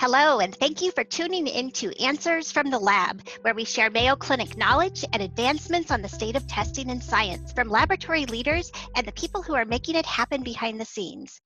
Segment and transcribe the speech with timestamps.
[0.00, 3.90] Hello, and thank you for tuning in to Answers from the Lab, where we share
[3.90, 8.70] Mayo Clinic knowledge and advancements on the state of testing and science from laboratory leaders
[8.94, 11.40] and the people who are making it happen behind the scenes.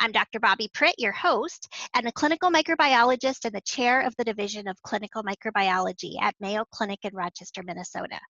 [0.00, 0.40] I'm Dr.
[0.40, 4.82] Bobby Pritt, your host, and a clinical microbiologist and the chair of the Division of
[4.82, 8.20] Clinical Microbiology at Mayo Clinic in Rochester, Minnesota.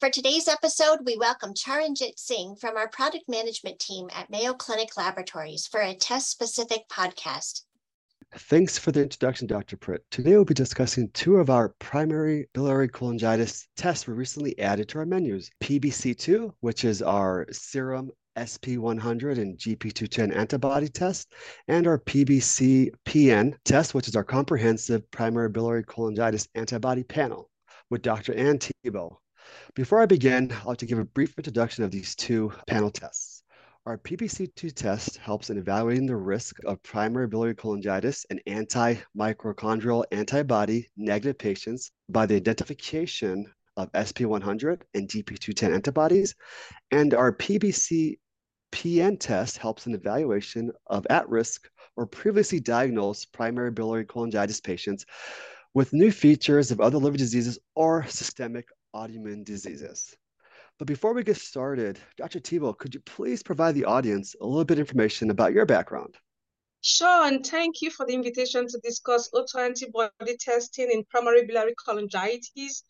[0.00, 4.96] For today's episode, we welcome Charanjit Singh from our product management team at Mayo Clinic
[4.96, 7.62] Laboratories for a test specific podcast.
[8.34, 9.78] Thanks for the introduction, Dr.
[9.78, 10.00] Pritt.
[10.10, 14.98] Today we'll be discussing two of our primary biliary cholangitis tests we recently added to
[14.98, 15.50] our menus.
[15.62, 21.32] PBC2, which is our serum SP100 and GP210 antibody test,
[21.68, 27.48] and our PBC-PN test, which is our comprehensive primary biliary cholangitis antibody panel
[27.88, 28.34] with Dr.
[28.34, 29.16] Anne Tebo.
[29.74, 33.37] Before I begin, I'd like to give a brief introduction of these two panel tests.
[33.88, 40.90] Our PBC2 test helps in evaluating the risk of primary biliary cholangitis in anti-mitochondrial antibody
[40.98, 46.34] negative patients by the identification of SP100 and GP210 antibodies.
[46.90, 48.18] And our PBC
[48.72, 55.06] PN test helps in evaluation of at-risk or previously diagnosed primary biliary cholangitis patients
[55.72, 60.14] with new features of other liver diseases or systemic autoimmune diseases.
[60.78, 62.38] But before we get started, Dr.
[62.38, 66.16] Tebo, could you please provide the audience a little bit of information about your background?
[66.82, 72.84] Sure, and thank you for the invitation to discuss autoantibody testing in primary biliary cholangitis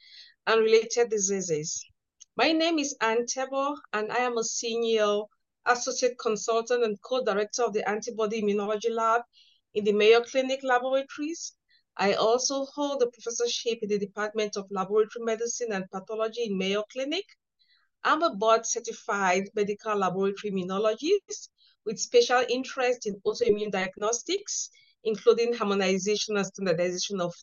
[0.46, 1.82] and related diseases.
[2.36, 5.22] My name is Anne Tebo, and I am a senior
[5.64, 9.22] associate consultant and co-director of the Antibody Immunology Lab
[9.72, 11.54] in the Mayo Clinic Laboratories.
[11.96, 16.84] I also hold a professorship in the Department of Laboratory Medicine and Pathology in Mayo
[16.92, 17.24] Clinic
[18.04, 21.48] I'm a board certified medical laboratory immunologist
[21.84, 24.70] with special interest in autoimmune diagnostics,
[25.04, 27.34] including harmonization and standardization of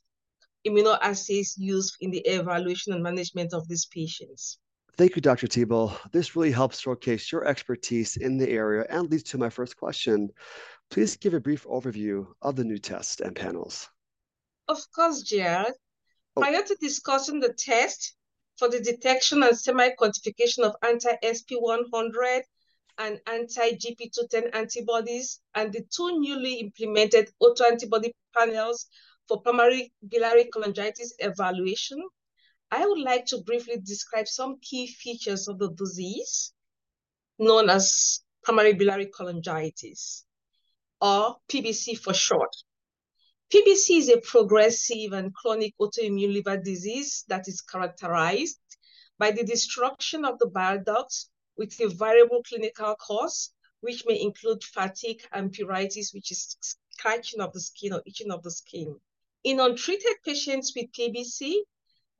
[0.66, 4.58] immunoassays used in the evaluation and management of these patients.
[4.98, 5.48] Thank you, Dr.
[5.48, 5.98] Tebo.
[6.11, 10.30] This really helps showcase your expertise in the area and leads to my first question.
[10.89, 13.89] Please give a brief overview of the new test and panels.
[14.67, 15.73] Of course, Jared.
[16.38, 16.42] Oh.
[16.42, 18.15] Prior to discussing the test,
[18.58, 22.42] for the detection and semi-quantification of anti-SP100
[22.98, 28.88] and anti-GP210 antibodies and the two newly implemented autoantibody panels
[29.27, 32.02] for primary biliary cholangitis evaluation,
[32.71, 36.54] I would like to briefly describe some key features of the disease
[37.38, 40.23] known as primary biliary cholangitis,
[41.02, 42.55] or PBC for short.
[43.55, 48.60] PBC is a progressive and chronic autoimmune liver disease that is characterized
[49.17, 54.61] by the destruction of the bile ducts with a variable clinical cause, which may include
[54.61, 58.94] fatigue and pruritus, which is scratching of the skin or itching of the skin.
[59.45, 61.54] In untreated patients with PBC,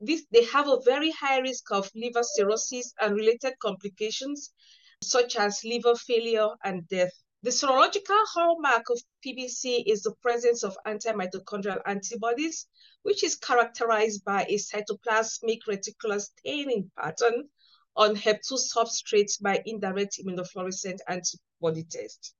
[0.00, 4.54] this, they have a very high risk of liver cirrhosis and related complications,
[5.02, 7.12] such as liver failure and death.
[7.46, 12.66] The serological hallmark of PBC is the presence of anti-mitochondrial antibodies,
[13.04, 17.48] which is characterized by a cytoplasmic reticular staining pattern
[17.94, 22.34] on HEP2 substrates by indirect immunofluorescent antibody test.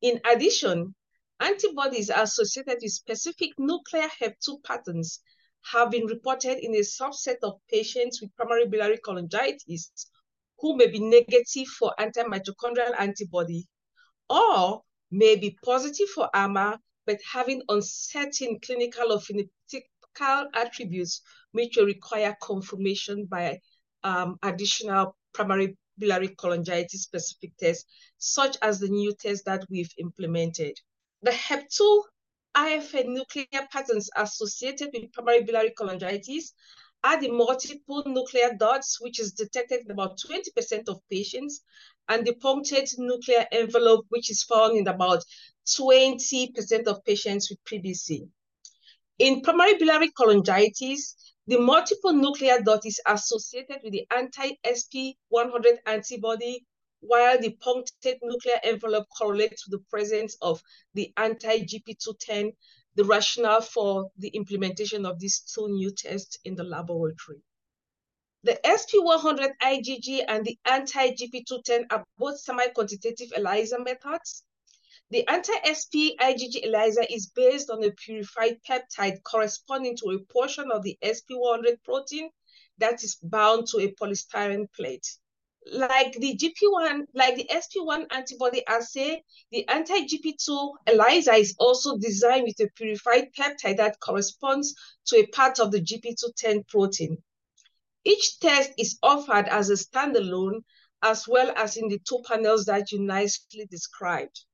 [0.00, 0.94] In addition,
[1.40, 5.18] antibodies associated with specific nuclear HEP2 patterns
[5.72, 9.90] have been reported in a subset of patients with primary biliary cholangitis
[10.60, 13.66] who may be negative for anti-mitochondrial antibody
[14.28, 21.22] or may be positive for AMA, but having uncertain clinical or phenotypical attributes
[21.52, 23.60] which will require confirmation by
[24.04, 27.84] um, additional primary biliary cholangitis specific tests,
[28.18, 30.78] such as the new test that we've implemented.
[31.22, 32.02] The HEP2
[32.56, 36.52] IFN nuclear patterns associated with primary biliary cholangitis
[37.04, 41.62] are the multiple nuclear dots, which is detected in about 20% of patients,
[42.08, 45.24] and the punctured nuclear envelope, which is found in about
[45.66, 48.28] 20% of patients with PBC.
[49.18, 51.14] In primary biliary cholangitis,
[51.46, 56.64] the multiple nuclear dot is associated with the anti-SP100 antibody,
[57.00, 60.62] while the punctured nuclear envelope correlates with the presence of
[60.94, 62.52] the anti-GP210
[62.94, 67.42] the rationale for the implementation of these two new tests in the laboratory.
[68.44, 74.42] The SP100 IgG and the anti-GP210 are both semi-quantitative ELISA methods.
[75.10, 80.82] The anti-SP IgG ELISA is based on a purified peptide corresponding to a portion of
[80.82, 82.30] the SP100 protein
[82.78, 85.06] that is bound to a polystyrene plate.
[85.70, 92.60] Like the GP1, like the SP1 antibody assay, the anti-GP2 ELISA is also designed with
[92.60, 94.74] a purified peptide that corresponds
[95.06, 97.22] to a part of the GP210 protein.
[98.04, 100.62] Each test is offered as a standalone
[101.02, 104.44] as well as in the two panels that you nicely described.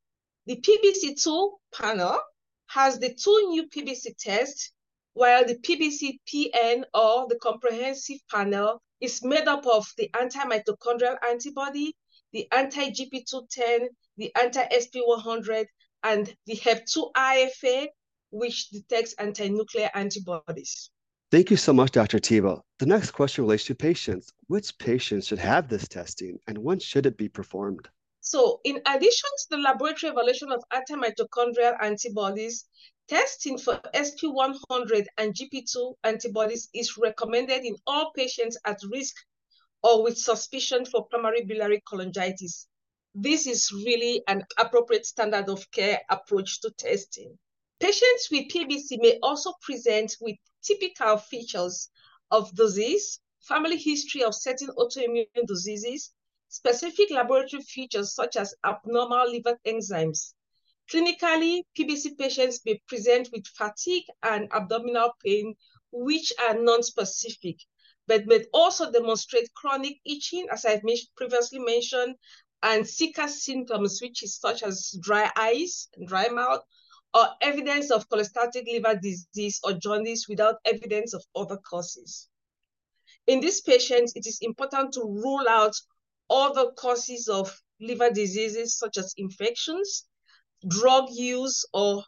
[0.46, 2.18] The PBC2 panel
[2.66, 4.72] has the two new PBC tests,
[5.14, 11.94] while the PBC PN or the comprehensive panel is made up of the anti-mitochondrial antibody,
[12.32, 15.66] the anti-GP210, the anti-SP100,
[16.02, 17.86] and the HEP2 IFA,
[18.30, 20.90] which detects anti-nuclear antibodies.
[21.30, 22.18] Thank you so much, Dr.
[22.18, 22.62] Tebo.
[22.78, 24.32] The next question relates to patients.
[24.46, 27.88] Which patients should have this testing and when should it be performed?
[28.20, 32.66] So in addition to the laboratory evaluation of anti-mitochondrial antibodies,
[33.08, 39.14] Testing for SP100 and GP2 antibodies is recommended in all patients at risk
[39.82, 42.66] or with suspicion for primary biliary cholangitis.
[43.14, 47.38] This is really an appropriate standard of care approach to testing.
[47.80, 51.88] Patients with PBC may also present with typical features
[52.30, 56.12] of disease, family history of certain autoimmune diseases,
[56.48, 60.34] specific laboratory features such as abnormal liver enzymes,
[60.90, 65.54] Clinically, PBC patients may present with fatigue and abdominal pain,
[65.92, 67.56] which are non-specific,
[68.06, 70.82] but may also demonstrate chronic itching, as I've
[71.14, 72.16] previously mentioned,
[72.62, 76.62] and sicca symptoms, which is such as dry eyes, dry mouth,
[77.14, 82.28] or evidence of cholestatic liver disease or jaundice without evidence of other causes.
[83.26, 85.74] In these patients, it is important to rule out
[86.30, 90.06] other causes of liver diseases such as infections,
[90.66, 92.02] drug use, or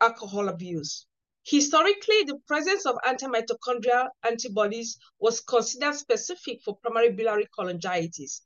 [0.00, 1.06] alcohol abuse.
[1.44, 8.42] Historically, the presence of antimitochondrial antibodies was considered specific for primary biliary cholangitis.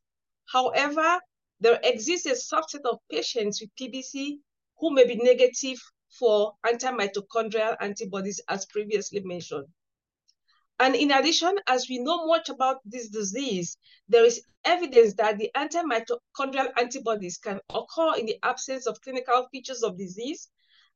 [0.53, 1.21] However,
[1.61, 4.39] there exists a subset of patients with PBC
[4.79, 5.79] who may be negative
[6.19, 9.67] for antimitochondrial antibodies as previously mentioned.
[10.79, 13.79] And in addition, as we know much about this disease,
[14.09, 19.83] there is evidence that the antimitochondrial antibodies can occur in the absence of clinical features
[19.83, 20.51] of disease,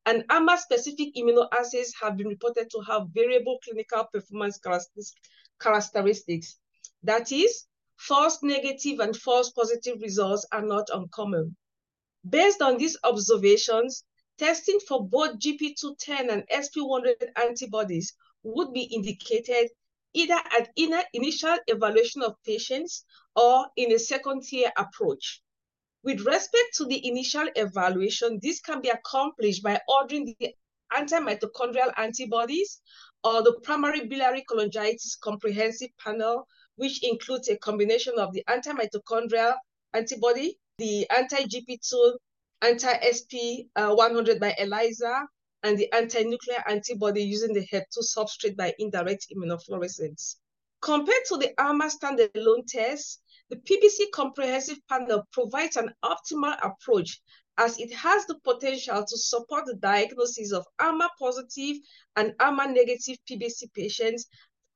[0.05, 4.59] and AMA-specific immunoassays have been reported to have variable clinical performance
[5.59, 6.57] characteristics.
[7.03, 7.65] That is,
[7.97, 11.55] false negative and false positive results are not uncommon.
[12.29, 14.03] Based on these observations,
[14.37, 19.69] testing for both GP210 and SP100 antibodies would be indicated
[20.13, 20.69] either at
[21.13, 23.05] initial evaluation of patients
[23.35, 25.41] or in a second tier approach.
[26.03, 30.55] With respect to the initial evaluation, this can be accomplished by ordering the
[30.95, 32.81] anti-mitochondrial antibodies
[33.23, 39.55] or the primary biliary cholangitis comprehensive panel, which includes a combination of the anti-mitochondrial
[39.93, 42.17] antibody, the anti-GP2,
[42.63, 45.27] anti-SP100 uh, by ELISA,
[45.63, 50.37] and the anti-nuclear antibody using the HEP2 substrate by indirect immunofluorescence.
[50.81, 57.21] Compared to the AMA standalone test, the PBC comprehensive panel provides an optimal approach
[57.57, 61.77] as it has the potential to support the diagnosis of AMA positive
[62.15, 64.25] and AMA negative PBC patients,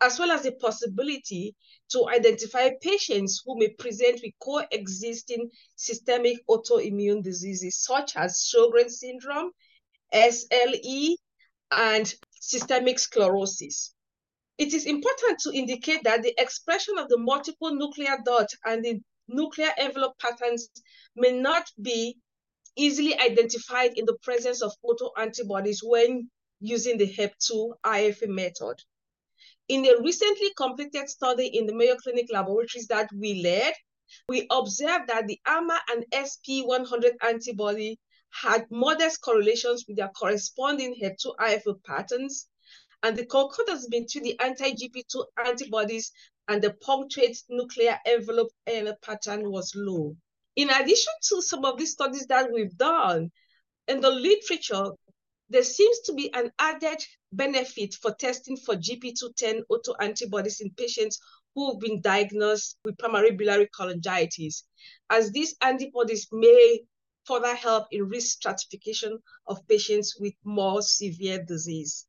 [0.02, 1.56] as well as the possibility
[1.90, 9.52] to identify patients who may present with coexisting systemic autoimmune diseases such as Sjogren's syndrome,
[10.14, 11.16] SLE,
[11.72, 13.94] and systemic sclerosis.
[14.58, 19.02] It is important to indicate that the expression of the multiple nuclear dot and the
[19.28, 20.70] nuclear envelope patterns
[21.16, 22.18] may not be
[22.78, 28.76] easily identified in the presence of autoantibodies when using the HEP2 IFA method.
[29.68, 33.74] In a recently completed study in the Mayo Clinic laboratories that we led,
[34.30, 37.98] we observed that the AMA and SP100 antibody
[38.42, 42.48] had modest correlations with their corresponding HEP2 IFA patterns,
[43.04, 46.12] and the concordance between the anti-GP2 antibodies
[46.48, 48.50] and the punctuate nuclear envelope
[49.02, 50.16] pattern was low.
[50.56, 53.32] In addition to some of these studies that we've done,
[53.88, 54.92] in the literature,
[55.50, 61.20] there seems to be an added benefit for testing for GP210 autoantibodies in patients
[61.54, 64.64] who have been diagnosed with primary biliary cholangitis,
[65.10, 66.82] as these antibodies may
[67.26, 69.18] further help in risk stratification
[69.48, 72.06] of patients with more severe disease.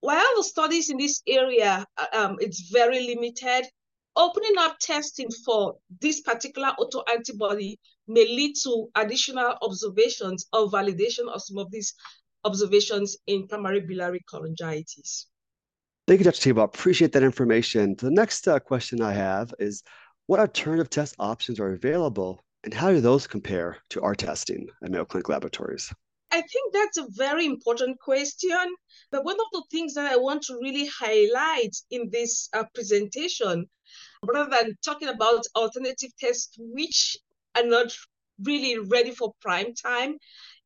[0.00, 3.68] While the studies in this area, uh, um, it's very limited,
[4.16, 7.76] opening up testing for this particular autoantibody
[8.08, 11.94] may lead to additional observations or validation of some of these
[12.44, 15.26] observations in primary biliary cholangitis.
[16.08, 16.52] Thank you, Dr.
[16.52, 16.64] Tebo.
[16.64, 17.94] Appreciate that information.
[17.96, 19.84] The next uh, question I have is,
[20.26, 24.90] What alternative test options are available, and how do those compare to our testing at
[24.90, 25.92] Mayo Clinic Laboratories?
[26.30, 28.74] I think that's a very important question.
[29.10, 33.68] But one of the things that I want to really highlight in this uh, presentation,
[34.24, 37.18] rather than talking about alternative tests, which
[37.54, 37.92] are not
[38.44, 40.16] really ready for prime time,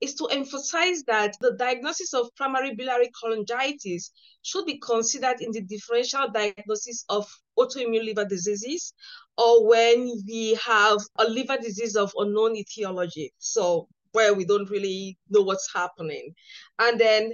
[0.00, 4.10] is to emphasize that the diagnosis of primary biliary cholangitis
[4.42, 7.26] should be considered in the differential diagnosis of
[7.58, 8.92] autoimmune liver diseases
[9.38, 13.32] or when we have a liver disease of unknown etiology.
[13.38, 16.34] So where we don't really know what's happening.
[16.78, 17.32] And then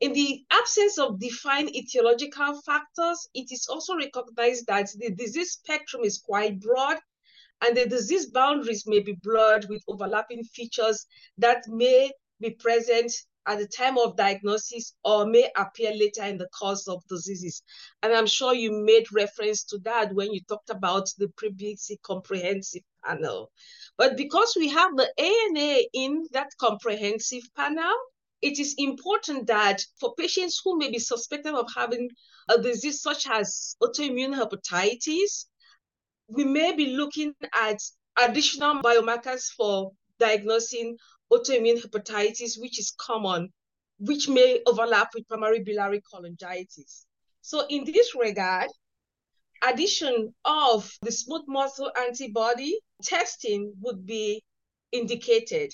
[0.00, 6.02] in the absence of defined etiological factors, it is also recognized that the disease spectrum
[6.04, 6.98] is quite broad
[7.64, 11.06] and the disease boundaries may be blurred with overlapping features
[11.38, 13.12] that may be present
[13.46, 17.62] at the time of diagnosis or may appear later in the course of diseases.
[18.02, 22.82] And I'm sure you made reference to that when you talked about the previous comprehensive
[23.04, 23.50] panel.
[23.96, 27.94] But because we have the ANA in that comprehensive panel,
[28.42, 32.10] it is important that for patients who may be suspected of having
[32.50, 35.46] a disease such as autoimmune hepatitis,
[36.28, 37.78] we may be looking at
[38.16, 40.96] additional biomarkers for diagnosing
[41.32, 43.52] autoimmune hepatitis, which is common,
[43.98, 47.04] which may overlap with primary biliary cholangitis.
[47.40, 48.70] So in this regard,
[49.62, 54.42] addition of the smooth muscle antibody testing would be
[54.92, 55.72] indicated.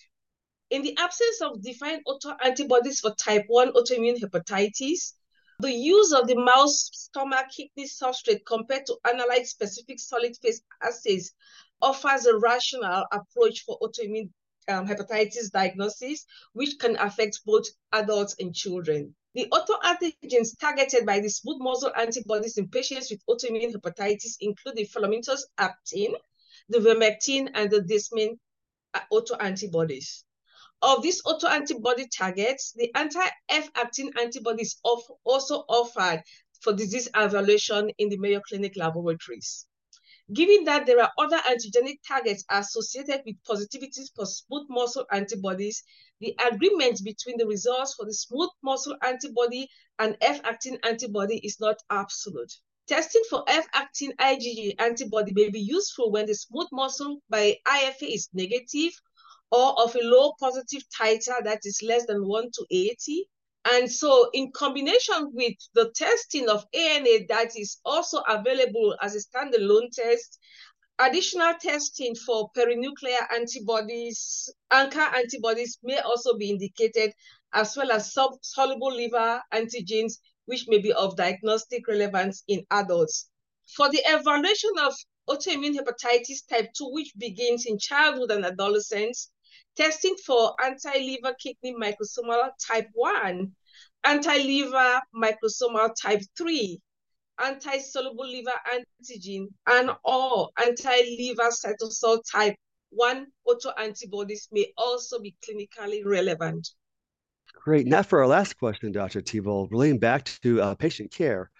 [0.71, 5.15] In the absence of defined autoantibodies for type 1 autoimmune hepatitis,
[5.61, 11.33] the use of the mouse stomach kidney substrate compared to analyte specific solid phase assays
[11.83, 14.31] offers a rational approach for autoimmune
[14.69, 19.15] um, hepatitis diagnosis, which can affect both adults and children.
[19.35, 24.85] The autoantigens targeted by the smooth muscle antibodies in patients with autoimmune hepatitis include the
[24.85, 26.15] filamentous actin,
[26.69, 28.39] the vimentin, and the desmin
[28.95, 30.25] uh, autoantibodies.
[30.83, 36.23] Of these autoantibody targets, the anti-F-actin antibodies also offered
[36.63, 39.67] for disease evaluation in the Mayo Clinic laboratories.
[40.33, 45.83] Given that there are other antigenic targets associated with positivities for smooth muscle antibodies,
[46.21, 49.69] the agreement between the results for the smooth muscle antibody
[49.99, 52.53] and F-actin antibody is not absolute.
[52.87, 58.29] Testing for F-actin IgG antibody may be useful when the smooth muscle by IFA is
[58.33, 58.93] negative
[59.51, 63.25] or of a low positive titer that is less than 1 to 80,
[63.73, 69.19] and so in combination with the testing of ANA that is also available as a
[69.19, 70.39] standalone test,
[70.99, 77.13] additional testing for perinuclear antibodies, ANCA antibodies may also be indicated,
[77.53, 83.29] as well as soluble liver antigens, which may be of diagnostic relevance in adults.
[83.77, 84.95] For the evaluation of
[85.29, 89.31] autoimmune hepatitis type 2, which begins in childhood and adolescence,
[89.77, 93.51] testing for anti-liver kidney microsomal type 1,
[94.05, 96.81] anti-liver microsomal type 3,
[97.43, 102.57] anti-soluble liver antigen, and or anti-liver cytosol type
[102.91, 106.69] 1 autoantibodies may also be clinically relevant.
[107.65, 107.87] Great.
[107.87, 109.21] Now for our last question, Dr.
[109.21, 111.51] Tebo, relating back to uh, patient care,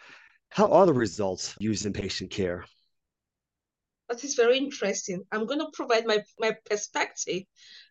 [0.51, 2.65] how are the results used in patient care?
[4.11, 5.23] That is very interesting.
[5.31, 7.45] I'm going to provide my, my perspective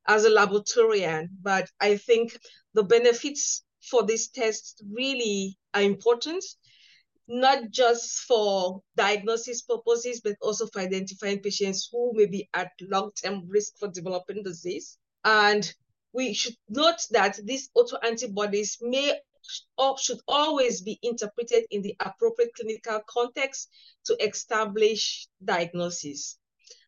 [0.06, 2.38] as a laboratorian, but I think
[2.74, 6.44] the benefits for this test really are important,
[7.30, 13.48] not just for diagnosis purposes, but also for identifying patients who may be at long-term
[13.48, 14.98] risk for developing disease.
[15.24, 15.74] And
[16.12, 19.18] we should note that these autoantibodies may
[19.98, 23.70] should always be interpreted in the appropriate clinical context
[24.06, 26.38] to establish diagnosis.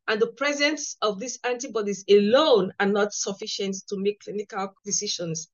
[0.08, 5.50] And the presence of these antibodies alone are not sufficient to make clinical decisions.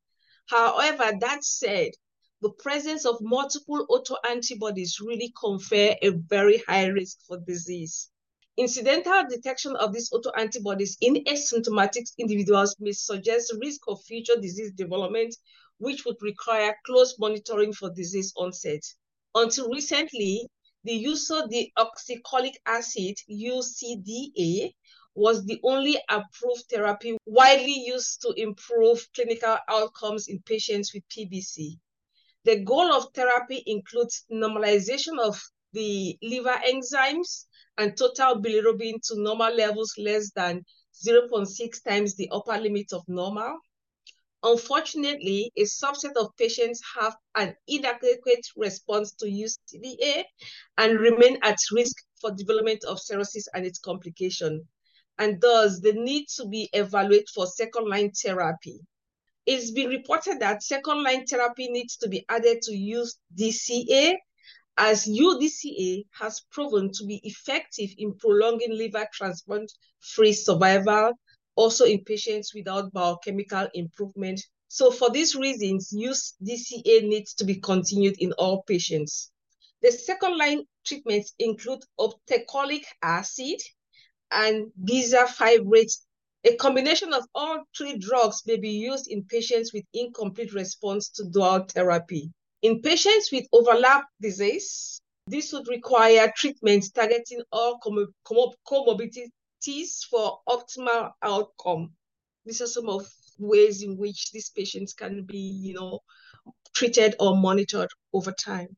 [0.47, 1.91] However, that said,
[2.41, 8.09] the presence of multiple autoantibodies really confer a very high risk for disease.
[8.57, 15.35] Incidental detection of these autoantibodies in asymptomatic individuals may suggest risk of future disease development
[15.79, 18.83] which would require close monitoring for disease onset.
[19.35, 20.47] Until recently,
[20.83, 24.73] the use of the ursodeoxycholic acid, UCDA,
[25.15, 31.79] was the only approved therapy widely used to improve clinical outcomes in patients with PBC.
[32.43, 35.41] The goal of therapy includes normalization of
[35.73, 37.45] the liver enzymes
[37.77, 40.63] and total bilirubin to normal levels less than
[41.03, 43.57] 0.6 times the upper limit of normal,
[44.43, 50.23] Unfortunately, a subset of patients have an inadequate response to UCDA
[50.77, 54.67] and remain at risk for development of cirrhosis and its complication,
[55.17, 58.79] and thus they need to be evaluated for second-line therapy.
[59.47, 64.15] It's been reported that second-line therapy needs to be added to use DCA
[64.77, 71.13] as UDCA has proven to be effective in prolonging liver transplant-free survival
[71.57, 74.39] also in patients without biochemical improvement.
[74.69, 79.31] So for these reasons, UDCA needs to be continued in all patients.
[79.81, 83.59] The second line treatments include obeticholic acid
[84.31, 85.97] and bezafibrate.
[86.43, 91.25] A combination of all three drugs may be used in patients with incomplete response to
[91.25, 92.31] dual therapy.
[92.61, 97.79] In patients with overlap disease, this would require treatments targeting all
[98.25, 99.29] comorbidities
[100.09, 101.91] for optimal outcome.
[102.45, 103.07] These are some of
[103.39, 105.99] ways in which these patients can be, you know,
[106.73, 108.75] treated or monitored over time.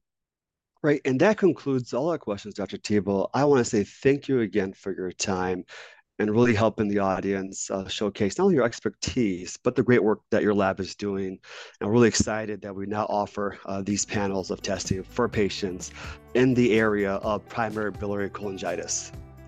[0.82, 2.78] Right, and that concludes all our questions, Dr.
[2.78, 3.30] Tebo.
[3.34, 5.66] I want to say thank you again for your time
[6.20, 10.20] and really helping the audience uh, showcase not only your expertise, but the great work
[10.32, 11.28] that your lab is doing.
[11.28, 11.40] And
[11.82, 15.92] I'm really excited that we now offer uh, these panels of testing for patients
[16.34, 19.12] in the area of primary biliary cholangitis.